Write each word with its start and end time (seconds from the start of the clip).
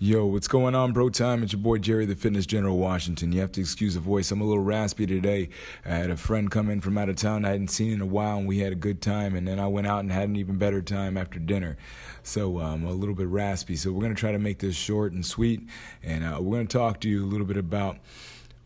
what's 0.00 0.48
going 0.48 0.74
on, 0.74 0.92
bro? 0.94 1.10
Time? 1.10 1.42
It's 1.42 1.52
your 1.52 1.60
boy 1.60 1.76
Jerry, 1.76 2.06
the 2.06 2.16
Fitness 2.16 2.46
General 2.46 2.78
Washington. 2.78 3.32
You 3.32 3.40
have 3.42 3.52
to 3.52 3.60
excuse 3.60 3.92
the 3.92 4.00
voice. 4.00 4.30
I'm 4.30 4.40
a 4.40 4.44
little 4.44 4.62
raspy 4.62 5.04
today. 5.04 5.50
I 5.84 5.90
had 5.90 6.08
a 6.08 6.16
friend 6.16 6.50
come 6.50 6.70
in 6.70 6.80
from 6.80 6.96
out 6.96 7.10
of 7.10 7.16
town 7.16 7.44
I 7.44 7.50
hadn't 7.50 7.68
seen 7.68 7.92
in 7.92 8.00
a 8.00 8.06
while, 8.06 8.38
and 8.38 8.48
we 8.48 8.60
had 8.60 8.72
a 8.72 8.76
good 8.76 9.02
time. 9.02 9.34
And 9.34 9.46
then 9.46 9.60
I 9.60 9.66
went 9.66 9.86
out 9.86 10.00
and 10.00 10.10
had 10.10 10.30
an 10.30 10.36
even 10.36 10.56
better 10.56 10.80
time 10.80 11.18
after 11.18 11.38
dinner. 11.38 11.76
So 12.22 12.60
I'm 12.60 12.84
um, 12.84 12.86
a 12.86 12.92
little 12.92 13.14
bit 13.14 13.26
raspy. 13.26 13.76
So 13.76 13.92
we're 13.92 14.00
gonna 14.00 14.14
try 14.14 14.32
to 14.32 14.38
make 14.38 14.60
this 14.60 14.74
short 14.74 15.12
and 15.12 15.24
sweet, 15.24 15.68
and 16.02 16.24
uh, 16.24 16.38
we're 16.40 16.56
gonna 16.56 16.68
talk 16.68 17.00
to 17.00 17.08
you 17.10 17.22
a 17.22 17.28
little 17.28 17.46
bit 17.46 17.58
about, 17.58 17.98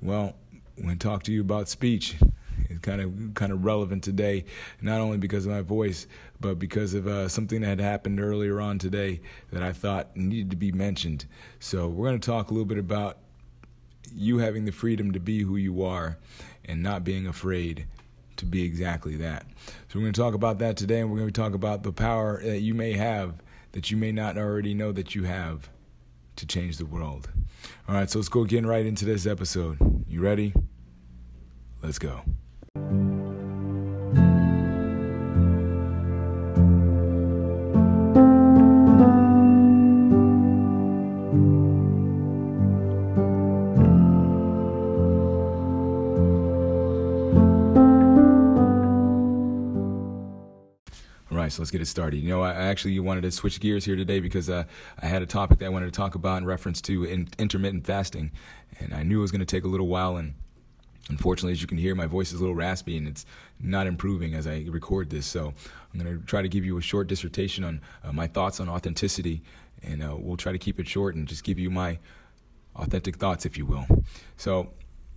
well, 0.00 0.36
we're 0.76 0.84
gonna 0.84 0.96
talk 0.96 1.24
to 1.24 1.32
you 1.32 1.40
about 1.40 1.68
speech 1.68 2.14
is 2.68 2.78
kind 2.78 3.00
of 3.00 3.34
kind 3.34 3.52
of 3.52 3.64
relevant 3.64 4.02
today, 4.02 4.44
not 4.80 5.00
only 5.00 5.18
because 5.18 5.46
of 5.46 5.52
my 5.52 5.62
voice, 5.62 6.06
but 6.40 6.58
because 6.58 6.94
of 6.94 7.06
uh, 7.06 7.28
something 7.28 7.60
that 7.60 7.66
had 7.66 7.80
happened 7.80 8.20
earlier 8.20 8.60
on 8.60 8.78
today 8.78 9.20
that 9.50 9.62
I 9.62 9.72
thought 9.72 10.16
needed 10.16 10.50
to 10.50 10.56
be 10.56 10.72
mentioned. 10.72 11.26
So 11.60 11.88
we're 11.88 12.08
going 12.08 12.20
to 12.20 12.26
talk 12.26 12.50
a 12.50 12.54
little 12.54 12.66
bit 12.66 12.78
about 12.78 13.18
you 14.14 14.38
having 14.38 14.64
the 14.64 14.72
freedom 14.72 15.12
to 15.12 15.20
be 15.20 15.42
who 15.42 15.56
you 15.56 15.82
are 15.82 16.18
and 16.64 16.82
not 16.82 17.04
being 17.04 17.26
afraid 17.26 17.86
to 18.36 18.44
be 18.44 18.64
exactly 18.64 19.16
that. 19.16 19.46
So 19.88 19.98
we're 19.98 20.02
going 20.02 20.12
to 20.12 20.20
talk 20.20 20.34
about 20.34 20.58
that 20.58 20.76
today, 20.76 21.00
and 21.00 21.10
we're 21.10 21.18
going 21.18 21.32
to 21.32 21.40
talk 21.40 21.54
about 21.54 21.82
the 21.82 21.92
power 21.92 22.42
that 22.42 22.60
you 22.60 22.74
may 22.74 22.92
have 22.92 23.34
that 23.72 23.90
you 23.90 23.96
may 23.96 24.12
not 24.12 24.38
already 24.38 24.72
know 24.72 24.92
that 24.92 25.16
you 25.16 25.24
have 25.24 25.68
to 26.36 26.46
change 26.46 26.78
the 26.78 26.86
world. 26.86 27.28
All 27.88 27.94
right, 27.94 28.08
so 28.08 28.18
let's 28.18 28.28
go 28.28 28.44
getting 28.44 28.66
right 28.66 28.86
into 28.86 29.04
this 29.04 29.26
episode. 29.26 30.04
You 30.08 30.20
ready? 30.20 30.52
Let's 31.82 31.98
go. 31.98 32.22
So 51.54 51.62
let's 51.62 51.70
get 51.70 51.80
it 51.80 51.86
started. 51.86 52.18
You 52.18 52.28
know, 52.28 52.42
I 52.42 52.52
actually 52.52 52.98
wanted 52.98 53.22
to 53.22 53.30
switch 53.30 53.60
gears 53.60 53.84
here 53.84 53.96
today 53.96 54.20
because 54.20 54.50
uh, 54.50 54.64
I 55.00 55.06
had 55.06 55.22
a 55.22 55.26
topic 55.26 55.58
that 55.58 55.66
I 55.66 55.68
wanted 55.68 55.86
to 55.86 55.92
talk 55.92 56.14
about 56.14 56.38
in 56.38 56.46
reference 56.46 56.80
to 56.82 57.04
in- 57.04 57.28
intermittent 57.38 57.86
fasting, 57.86 58.32
and 58.80 58.92
I 58.92 59.02
knew 59.02 59.18
it 59.18 59.22
was 59.22 59.30
going 59.30 59.40
to 59.40 59.46
take 59.46 59.64
a 59.64 59.68
little 59.68 59.86
while. 59.86 60.16
And 60.16 60.34
unfortunately, 61.08 61.52
as 61.52 61.62
you 61.62 61.68
can 61.68 61.78
hear, 61.78 61.94
my 61.94 62.06
voice 62.06 62.32
is 62.32 62.40
a 62.40 62.42
little 62.42 62.56
raspy 62.56 62.96
and 62.96 63.06
it's 63.06 63.24
not 63.60 63.86
improving 63.86 64.34
as 64.34 64.46
I 64.46 64.66
record 64.68 65.10
this. 65.10 65.26
So 65.26 65.54
I'm 65.92 66.00
going 66.00 66.18
to 66.18 66.26
try 66.26 66.42
to 66.42 66.48
give 66.48 66.64
you 66.64 66.76
a 66.76 66.82
short 66.82 67.06
dissertation 67.06 67.62
on 67.62 67.80
uh, 68.02 68.12
my 68.12 68.26
thoughts 68.26 68.58
on 68.58 68.68
authenticity, 68.68 69.42
and 69.82 70.02
uh, 70.02 70.16
we'll 70.18 70.36
try 70.36 70.52
to 70.52 70.58
keep 70.58 70.80
it 70.80 70.88
short 70.88 71.14
and 71.14 71.28
just 71.28 71.44
give 71.44 71.58
you 71.58 71.70
my 71.70 71.98
authentic 72.76 73.16
thoughts, 73.16 73.46
if 73.46 73.56
you 73.56 73.64
will. 73.64 73.86
So 74.36 74.72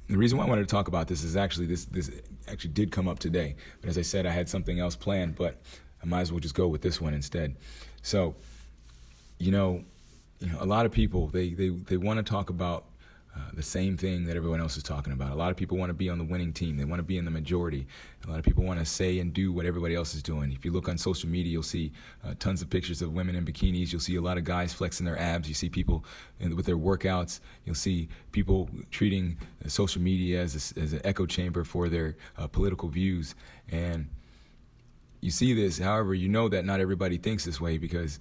the 0.08 0.18
reason 0.18 0.38
why 0.38 0.46
I 0.46 0.48
wanted 0.48 0.68
to 0.68 0.72
talk 0.72 0.88
about 0.88 1.08
this 1.08 1.24
is 1.24 1.36
actually 1.36 1.66
this 1.66 1.86
this 1.86 2.12
actually 2.48 2.72
did 2.72 2.92
come 2.92 3.08
up 3.08 3.20
today, 3.20 3.56
but 3.82 3.90
as 3.90 3.98
I 3.98 4.04
said, 4.04 4.26
I 4.26 4.32
had 4.32 4.48
something 4.48 4.80
else 4.80 4.96
planned. 4.96 5.36
But 5.36 5.62
I 6.02 6.06
might 6.06 6.22
as 6.22 6.32
well 6.32 6.40
just 6.40 6.56
go 6.56 6.68
with 6.68 6.82
this 6.82 7.02
one 7.02 7.14
instead. 7.14 7.56
So, 8.02 8.36
you 9.40 9.52
know, 9.52 9.84
you 10.40 10.48
know, 10.48 10.58
a 10.60 10.66
lot 10.66 10.86
of 10.86 10.92
people 10.92 11.28
they 11.28 11.50
they 11.50 11.70
they 11.70 11.98
want 11.98 12.18
to 12.18 12.24
talk 12.24 12.50
about 12.50 12.86
uh, 13.38 13.40
the 13.54 13.62
same 13.62 13.98
thing 13.98 14.26
that 14.26 14.36
everyone 14.36 14.60
else 14.60 14.78
is 14.78 14.84
talking 14.84 15.14
about. 15.14 15.32
A 15.32 15.36
lot 15.36 15.52
of 15.52 15.58
people 15.58 15.78
want 15.78 15.92
to 15.92 15.94
be 15.94 16.10
on 16.10 16.18
the 16.18 16.24
winning 16.24 16.54
team. 16.54 16.76
They 16.76 16.86
want 16.86 17.00
to 17.00 17.04
be 17.04 17.18
in 17.18 17.26
the 17.26 17.32
majority. 17.32 17.86
A 18.26 18.30
lot 18.30 18.40
of 18.40 18.46
people 18.46 18.64
want 18.64 18.80
to 18.80 18.86
say 18.86 19.20
and 19.20 19.32
do 19.32 19.52
what 19.52 19.66
everybody 19.66 19.94
else 19.94 20.16
is 20.16 20.24
doing. 20.24 20.52
If 20.52 20.66
you 20.66 20.72
look 20.72 20.90
on 20.90 20.98
social 20.98 21.30
media, 21.30 21.52
you'll 21.52 21.62
see 21.62 21.92
uh, 22.26 22.34
tons 22.40 22.64
of 22.64 22.70
pictures 22.70 23.02
of 23.02 23.14
women 23.14 23.36
in 23.36 23.46
bikinis. 23.46 23.92
You'll 23.92 24.02
see 24.02 24.16
a 24.16 24.22
lot 24.22 24.38
of 24.38 24.44
guys 24.44 24.74
flexing 24.74 25.06
their 25.06 25.20
abs. 25.20 25.48
You 25.48 25.54
see 25.54 25.70
people 25.70 26.04
in, 26.40 26.56
with 26.56 26.66
their 26.66 26.78
workouts. 26.78 27.40
You'll 27.66 27.76
see 27.76 28.10
people 28.32 28.70
treating 28.90 29.38
social 29.68 30.02
media 30.02 30.42
as, 30.42 30.74
a, 30.76 30.80
as 30.80 30.94
an 30.94 31.02
echo 31.04 31.28
chamber 31.28 31.64
for 31.64 31.90
their 31.90 32.16
uh, 32.38 32.48
political 32.48 32.90
views. 32.90 33.36
And 33.70 34.08
you 35.28 35.32
see 35.32 35.54
this. 35.54 35.78
However, 35.78 36.14
you 36.14 36.30
know 36.30 36.48
that 36.48 36.64
not 36.64 36.80
everybody 36.80 37.18
thinks 37.18 37.44
this 37.44 37.60
way 37.60 37.78
because, 37.78 38.18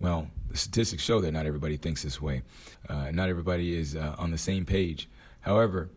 well, 0.00 0.28
the 0.50 0.58
statistics 0.58 1.02
show 1.02 1.18
that 1.22 1.32
not 1.32 1.46
everybody 1.46 1.78
thinks 1.78 2.02
this 2.02 2.20
way. 2.20 2.42
Uh, 2.90 3.10
not 3.10 3.30
everybody 3.30 3.74
is 3.74 3.96
uh, 3.96 4.14
on 4.18 4.32
the 4.32 4.36
same 4.36 4.66
page. 4.66 5.08
However, 5.40 5.88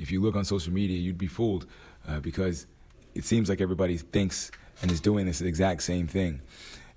if 0.00 0.10
you 0.10 0.20
look 0.20 0.34
on 0.34 0.44
social 0.44 0.72
media, 0.72 0.98
you'd 0.98 1.16
be 1.16 1.28
fooled 1.28 1.66
uh, 2.08 2.18
because 2.18 2.66
it 3.14 3.24
seems 3.24 3.48
like 3.48 3.60
everybody 3.60 3.96
thinks 3.96 4.50
and 4.82 4.90
is 4.90 5.00
doing 5.00 5.24
this 5.24 5.40
exact 5.40 5.84
same 5.84 6.08
thing. 6.08 6.40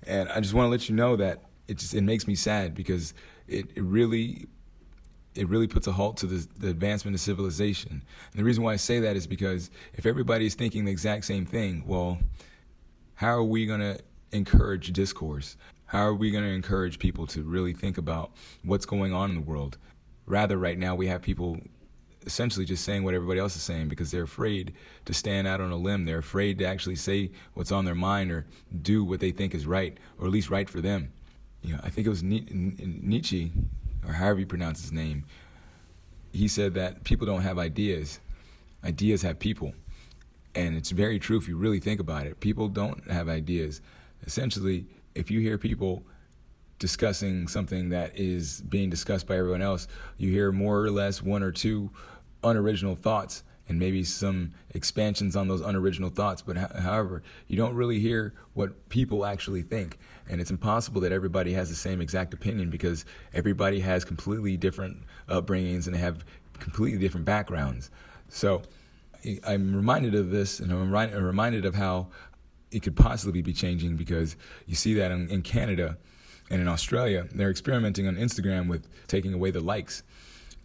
And 0.04 0.28
I 0.28 0.40
just 0.40 0.52
want 0.52 0.66
to 0.66 0.70
let 0.70 0.88
you 0.88 0.96
know 0.96 1.14
that 1.14 1.42
it 1.68 1.78
just 1.78 1.94
it 1.94 2.02
makes 2.02 2.26
me 2.26 2.34
sad 2.34 2.74
because 2.74 3.14
it, 3.46 3.66
it 3.76 3.84
really 3.84 4.48
it 5.36 5.48
really 5.48 5.68
puts 5.68 5.86
a 5.86 5.92
halt 5.92 6.16
to 6.16 6.26
the, 6.26 6.48
the, 6.58 6.68
advancement 6.68 7.14
of 7.14 7.20
civilization. 7.20 7.90
And 8.32 8.40
the 8.40 8.44
reason 8.44 8.62
why 8.62 8.72
I 8.72 8.76
say 8.76 9.00
that 9.00 9.16
is 9.16 9.26
because 9.26 9.70
if 9.94 10.06
everybody 10.06 10.46
is 10.46 10.54
thinking 10.54 10.84
the 10.84 10.92
exact 10.92 11.24
same 11.24 11.44
thing, 11.44 11.84
well, 11.86 12.18
how 13.24 13.32
are 13.38 13.42
we 13.42 13.64
going 13.64 13.80
to 13.80 13.98
encourage 14.32 14.92
discourse? 14.92 15.56
How 15.86 16.00
are 16.00 16.14
we 16.14 16.30
going 16.30 16.44
to 16.44 16.50
encourage 16.50 16.98
people 16.98 17.26
to 17.28 17.42
really 17.42 17.72
think 17.72 17.96
about 17.96 18.32
what's 18.62 18.84
going 18.84 19.14
on 19.14 19.30
in 19.30 19.36
the 19.36 19.42
world? 19.42 19.78
Rather, 20.26 20.58
right 20.58 20.78
now, 20.78 20.94
we 20.94 21.06
have 21.06 21.22
people 21.22 21.58
essentially 22.26 22.66
just 22.66 22.84
saying 22.84 23.02
what 23.02 23.14
everybody 23.14 23.40
else 23.40 23.56
is 23.56 23.62
saying 23.62 23.88
because 23.88 24.10
they're 24.10 24.24
afraid 24.24 24.74
to 25.06 25.14
stand 25.14 25.46
out 25.46 25.62
on 25.62 25.70
a 25.70 25.76
limb. 25.76 26.04
They're 26.04 26.18
afraid 26.18 26.58
to 26.58 26.66
actually 26.66 26.96
say 26.96 27.30
what's 27.54 27.72
on 27.72 27.86
their 27.86 27.94
mind 27.94 28.30
or 28.30 28.44
do 28.82 29.02
what 29.02 29.20
they 29.20 29.30
think 29.30 29.54
is 29.54 29.66
right, 29.66 29.96
or 30.18 30.26
at 30.26 30.32
least 30.32 30.50
right 30.50 30.68
for 30.68 30.82
them. 30.82 31.10
You 31.62 31.72
know, 31.72 31.80
I 31.82 31.88
think 31.88 32.06
it 32.06 32.10
was 32.10 32.22
Nietzsche, 32.22 33.52
or 34.06 34.12
however 34.12 34.40
you 34.40 34.46
pronounce 34.46 34.82
his 34.82 34.92
name. 34.92 35.24
He 36.30 36.46
said 36.46 36.74
that 36.74 37.04
people 37.04 37.26
don't 37.26 37.40
have 37.40 37.58
ideas; 37.58 38.20
ideas 38.84 39.22
have 39.22 39.38
people. 39.38 39.72
And 40.54 40.76
it's 40.76 40.90
very 40.90 41.18
true 41.18 41.36
if 41.36 41.48
you 41.48 41.56
really 41.56 41.80
think 41.80 42.00
about 42.00 42.26
it. 42.26 42.40
People 42.40 42.68
don't 42.68 43.10
have 43.10 43.28
ideas. 43.28 43.80
Essentially, 44.26 44.86
if 45.14 45.30
you 45.30 45.40
hear 45.40 45.58
people 45.58 46.04
discussing 46.78 47.48
something 47.48 47.88
that 47.90 48.18
is 48.18 48.60
being 48.62 48.90
discussed 48.90 49.26
by 49.26 49.36
everyone 49.36 49.62
else, 49.62 49.88
you 50.18 50.30
hear 50.30 50.52
more 50.52 50.82
or 50.82 50.90
less 50.90 51.22
one 51.22 51.42
or 51.42 51.50
two 51.50 51.90
unoriginal 52.42 52.94
thoughts 52.94 53.42
and 53.68 53.78
maybe 53.78 54.04
some 54.04 54.52
expansions 54.74 55.36
on 55.36 55.48
those 55.48 55.62
unoriginal 55.62 56.10
thoughts. 56.10 56.42
But 56.42 56.56
however, 56.56 57.22
you 57.48 57.56
don't 57.56 57.74
really 57.74 57.98
hear 57.98 58.34
what 58.52 58.88
people 58.88 59.24
actually 59.24 59.62
think. 59.62 59.98
And 60.28 60.40
it's 60.40 60.50
impossible 60.50 61.00
that 61.02 61.12
everybody 61.12 61.52
has 61.54 61.70
the 61.70 61.74
same 61.74 62.00
exact 62.00 62.34
opinion 62.34 62.70
because 62.70 63.04
everybody 63.32 63.80
has 63.80 64.04
completely 64.04 64.56
different 64.56 64.98
upbringings 65.28 65.86
and 65.86 65.96
have 65.96 66.24
completely 66.58 66.98
different 66.98 67.24
backgrounds. 67.24 67.90
So, 68.28 68.62
I'm 69.46 69.74
reminded 69.74 70.14
of 70.14 70.30
this, 70.30 70.60
and 70.60 70.72
I'm 70.72 70.90
reminded 70.90 71.64
of 71.64 71.74
how 71.74 72.08
it 72.70 72.82
could 72.82 72.96
possibly 72.96 73.42
be 73.42 73.52
changing 73.52 73.96
because 73.96 74.36
you 74.66 74.74
see 74.74 74.94
that 74.94 75.10
in, 75.10 75.28
in 75.28 75.42
Canada 75.42 75.96
and 76.50 76.60
in 76.60 76.68
Australia, 76.68 77.26
they're 77.32 77.50
experimenting 77.50 78.06
on 78.06 78.16
Instagram 78.16 78.68
with 78.68 78.88
taking 79.06 79.32
away 79.32 79.50
the 79.50 79.60
likes, 79.60 80.02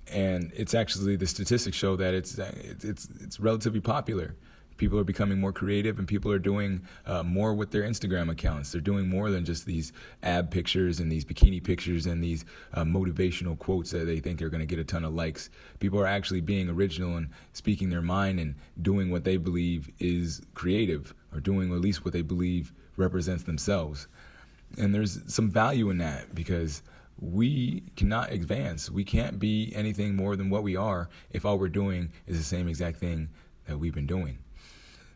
and 0.08 0.52
it's 0.56 0.74
actually 0.74 1.16
the 1.16 1.28
statistics 1.28 1.78
show 1.78 1.96
that 1.96 2.14
it's 2.14 2.38
it's 2.38 3.08
it's 3.22 3.40
relatively 3.40 3.80
popular 3.80 4.36
people 4.80 4.98
are 4.98 5.04
becoming 5.04 5.40
more 5.40 5.54
creative 5.54 6.00
and 6.00 6.08
people 6.08 6.32
are 6.32 6.40
doing 6.40 6.82
uh, 7.06 7.22
more 7.22 7.54
with 7.54 7.70
their 7.70 7.84
Instagram 7.84 8.32
accounts. 8.32 8.72
They're 8.72 8.82
doing 8.82 9.08
more 9.08 9.30
than 9.30 9.46
just 9.46 9.66
these 9.66 9.92
ab 10.24 10.50
pictures 10.50 11.00
and 11.00 11.12
these 11.12 11.26
bikini 11.26 11.64
pictures 11.64 12.08
and 12.08 12.24
these 12.24 12.46
uh, 12.74 12.84
motivational 12.84 13.60
quotes 13.60 13.92
that 13.92 14.06
they 14.06 14.20
think 14.20 14.42
are 14.42 14.50
going 14.50 14.62
to 14.62 14.66
get 14.66 14.80
a 14.80 14.84
ton 14.84 15.04
of 15.04 15.14
likes. 15.14 15.52
People 15.80 16.00
are 16.00 16.08
actually 16.08 16.42
being 16.42 16.70
original 16.70 17.18
and 17.18 17.30
speaking 17.54 17.90
their 17.90 18.02
mind 18.02 18.40
and 18.40 18.56
doing 18.82 19.12
what 19.12 19.26
they 19.26 19.38
believe 19.38 19.92
is 20.00 20.42
creative 20.56 21.14
or 21.34 21.42
doing 21.42 21.72
at 21.72 21.82
least 21.82 22.06
what 22.06 22.14
they 22.14 22.24
believe 22.24 22.74
represents 22.96 23.44
themselves. 23.44 24.08
And 24.78 24.96
there's 24.96 25.20
some 25.32 25.52
value 25.52 25.90
in 25.90 25.98
that 25.98 26.34
because 26.34 26.84
we 27.20 27.84
cannot 27.98 28.32
advance. 28.32 28.90
We 28.90 29.04
can't 29.04 29.40
be 29.40 29.74
anything 29.76 30.16
more 30.16 30.38
than 30.38 30.50
what 30.50 30.64
we 30.64 30.78
are 30.78 31.10
if 31.32 31.46
all 31.46 31.60
we're 31.60 31.68
doing 31.68 32.14
is 32.28 32.38
the 32.38 32.44
same 32.44 32.70
exact 32.70 32.98
thing 32.98 33.30
that 33.66 33.78
we've 33.78 33.94
been 33.94 34.08
doing. 34.08 34.38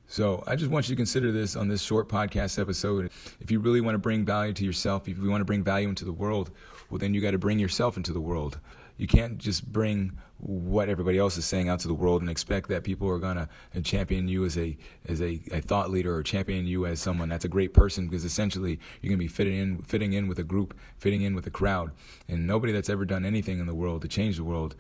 So 0.07 0.43
I 0.45 0.55
just 0.55 0.69
want 0.69 0.87
you 0.87 0.95
to 0.95 0.99
consider 0.99 1.31
this 1.31 1.55
on 1.55 1.67
this 1.67 1.81
short 1.81 2.07
podcast 2.07 2.59
episode. 2.59 3.11
If 3.39 3.49
you 3.49 3.59
really 3.59 3.81
want 3.81 3.95
to 3.95 3.99
bring 3.99 4.25
value 4.25 4.53
to 4.53 4.65
yourself, 4.65 5.07
if 5.07 5.17
you 5.17 5.29
want 5.29 5.41
to 5.41 5.45
bring 5.45 5.63
value 5.63 5.89
into 5.89 6.05
the 6.05 6.13
world, 6.13 6.51
well, 6.89 6.99
then 6.99 7.13
you 7.13 7.21
got 7.21 7.31
to 7.31 7.39
bring 7.39 7.57
yourself 7.57 7.97
into 7.97 8.13
the 8.13 8.21
world. 8.21 8.59
You 8.97 9.07
can't 9.07 9.39
just 9.39 9.71
bring 9.71 10.19
what 10.37 10.89
everybody 10.89 11.17
else 11.17 11.37
is 11.37 11.45
saying 11.45 11.69
out 11.69 11.79
to 11.79 11.87
the 11.87 11.93
world 11.93 12.21
and 12.21 12.29
expect 12.29 12.69
that 12.69 12.83
people 12.83 13.07
are 13.09 13.17
gonna 13.17 13.47
champion 13.81 14.27
you 14.27 14.43
as 14.45 14.57
a 14.57 14.77
as 15.07 15.21
a, 15.21 15.41
a 15.51 15.61
thought 15.61 15.89
leader 15.89 16.13
or 16.13 16.21
champion 16.21 16.67
you 16.67 16.85
as 16.85 16.99
someone 16.99 17.29
that's 17.29 17.45
a 17.45 17.49
great 17.49 17.73
person 17.73 18.07
because 18.07 18.25
essentially 18.25 18.77
you're 19.01 19.09
gonna 19.09 19.17
be 19.17 19.27
fitting 19.27 19.55
in 19.55 19.81
fitting 19.83 20.13
in 20.13 20.27
with 20.27 20.37
a 20.39 20.43
group, 20.43 20.77
fitting 20.97 21.21
in 21.21 21.33
with 21.33 21.47
a 21.47 21.49
crowd, 21.49 21.91
and 22.27 22.45
nobody 22.45 22.73
that's 22.73 22.89
ever 22.89 23.05
done 23.05 23.25
anything 23.25 23.59
in 23.59 23.65
the 23.65 23.73
world 23.73 24.01
to 24.01 24.07
change 24.07 24.35
the 24.35 24.43
world 24.43 24.75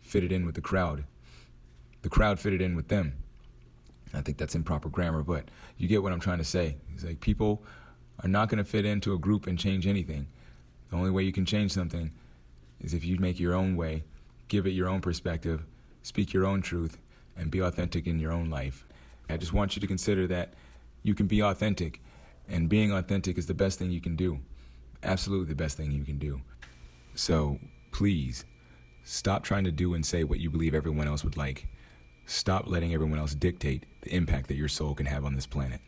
fitted 0.00 0.32
in 0.32 0.46
with 0.46 0.54
the 0.54 0.60
crowd. 0.60 1.04
The 2.00 2.08
crowd 2.08 2.40
fitted 2.40 2.60
in 2.60 2.74
with 2.74 2.88
them. 2.88 3.14
I 4.14 4.20
think 4.20 4.38
that's 4.38 4.54
improper 4.54 4.88
grammar, 4.88 5.22
but 5.22 5.46
you 5.78 5.88
get 5.88 6.02
what 6.02 6.12
I'm 6.12 6.20
trying 6.20 6.38
to 6.38 6.44
say. 6.44 6.76
It's 6.94 7.04
like 7.04 7.20
people 7.20 7.62
are 8.22 8.28
not 8.28 8.48
going 8.48 8.58
to 8.58 8.64
fit 8.64 8.84
into 8.84 9.14
a 9.14 9.18
group 9.18 9.46
and 9.46 9.58
change 9.58 9.86
anything. 9.86 10.26
The 10.90 10.96
only 10.96 11.10
way 11.10 11.22
you 11.22 11.32
can 11.32 11.46
change 11.46 11.72
something 11.72 12.12
is 12.80 12.92
if 12.94 13.04
you 13.04 13.18
make 13.18 13.40
your 13.40 13.54
own 13.54 13.76
way, 13.76 14.04
give 14.48 14.66
it 14.66 14.72
your 14.72 14.88
own 14.88 15.00
perspective, 15.00 15.64
speak 16.02 16.32
your 16.32 16.44
own 16.44 16.60
truth, 16.60 16.98
and 17.36 17.50
be 17.50 17.60
authentic 17.60 18.06
in 18.06 18.18
your 18.18 18.32
own 18.32 18.50
life. 18.50 18.86
I 19.30 19.38
just 19.38 19.54
want 19.54 19.74
you 19.74 19.80
to 19.80 19.86
consider 19.86 20.26
that 20.26 20.52
you 21.02 21.14
can 21.14 21.26
be 21.26 21.42
authentic, 21.42 22.02
and 22.48 22.68
being 22.68 22.92
authentic 22.92 23.38
is 23.38 23.46
the 23.46 23.54
best 23.54 23.78
thing 23.78 23.90
you 23.90 24.00
can 24.00 24.16
do. 24.16 24.40
Absolutely 25.02 25.48
the 25.48 25.54
best 25.54 25.76
thing 25.76 25.90
you 25.90 26.04
can 26.04 26.18
do. 26.18 26.42
So 27.14 27.58
please 27.92 28.44
stop 29.04 29.42
trying 29.42 29.64
to 29.64 29.72
do 29.72 29.94
and 29.94 30.04
say 30.04 30.24
what 30.24 30.38
you 30.38 30.50
believe 30.50 30.74
everyone 30.74 31.08
else 31.08 31.24
would 31.24 31.36
like. 31.36 31.66
Stop 32.26 32.66
letting 32.66 32.94
everyone 32.94 33.18
else 33.18 33.34
dictate 33.34 33.86
the 34.02 34.14
impact 34.14 34.48
that 34.48 34.56
your 34.56 34.68
soul 34.68 34.94
can 34.94 35.06
have 35.06 35.24
on 35.24 35.34
this 35.34 35.46
planet. 35.46 35.80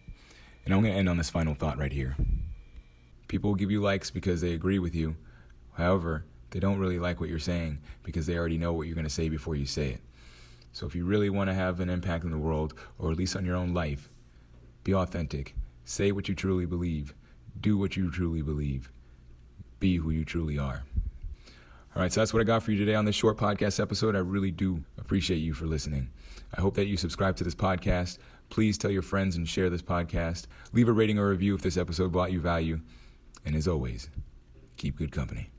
And 0.64 0.72
I'm 0.72 0.80
going 0.80 0.92
to 0.92 0.98
end 0.98 1.08
on 1.08 1.18
this 1.18 1.30
final 1.30 1.54
thought 1.54 1.78
right 1.78 1.92
here. 1.92 2.16
People 3.28 3.50
will 3.50 3.56
give 3.56 3.70
you 3.70 3.80
likes 3.80 4.10
because 4.10 4.40
they 4.40 4.52
agree 4.52 4.78
with 4.78 4.94
you. 4.94 5.16
However, 5.74 6.24
they 6.50 6.60
don't 6.60 6.78
really 6.78 6.98
like 6.98 7.20
what 7.20 7.28
you're 7.28 7.38
saying 7.38 7.80
because 8.02 8.26
they 8.26 8.38
already 8.38 8.58
know 8.58 8.72
what 8.72 8.86
you're 8.86 8.94
going 8.94 9.04
to 9.06 9.10
say 9.10 9.28
before 9.28 9.56
you 9.56 9.66
say 9.66 9.90
it. 9.90 10.00
So 10.72 10.86
if 10.86 10.94
you 10.94 11.04
really 11.04 11.30
want 11.30 11.50
to 11.50 11.54
have 11.54 11.80
an 11.80 11.90
impact 11.90 12.24
in 12.24 12.30
the 12.30 12.38
world, 12.38 12.74
or 12.98 13.10
at 13.10 13.16
least 13.16 13.36
on 13.36 13.44
your 13.44 13.56
own 13.56 13.74
life, 13.74 14.08
be 14.84 14.94
authentic. 14.94 15.54
Say 15.84 16.12
what 16.12 16.28
you 16.28 16.34
truly 16.34 16.66
believe. 16.66 17.14
Do 17.60 17.76
what 17.76 17.96
you 17.96 18.10
truly 18.10 18.42
believe. 18.42 18.90
Be 19.80 19.96
who 19.96 20.10
you 20.10 20.24
truly 20.24 20.58
are. 20.58 20.84
All 21.96 22.02
right, 22.02 22.12
so 22.12 22.20
that's 22.20 22.34
what 22.34 22.40
I 22.40 22.44
got 22.44 22.64
for 22.64 22.72
you 22.72 22.78
today 22.78 22.96
on 22.96 23.04
this 23.04 23.14
short 23.14 23.36
podcast 23.36 23.78
episode. 23.78 24.16
I 24.16 24.18
really 24.18 24.50
do 24.50 24.82
appreciate 24.98 25.36
you 25.36 25.54
for 25.54 25.66
listening. 25.66 26.10
I 26.52 26.60
hope 26.60 26.74
that 26.74 26.86
you 26.86 26.96
subscribe 26.96 27.36
to 27.36 27.44
this 27.44 27.54
podcast. 27.54 28.18
Please 28.50 28.76
tell 28.76 28.90
your 28.90 29.02
friends 29.02 29.36
and 29.36 29.48
share 29.48 29.70
this 29.70 29.80
podcast. 29.80 30.48
Leave 30.72 30.88
a 30.88 30.92
rating 30.92 31.20
or 31.20 31.28
review 31.28 31.54
if 31.54 31.62
this 31.62 31.76
episode 31.76 32.10
brought 32.10 32.32
you 32.32 32.40
value. 32.40 32.80
And 33.44 33.54
as 33.54 33.68
always, 33.68 34.10
keep 34.76 34.96
good 34.96 35.12
company. 35.12 35.50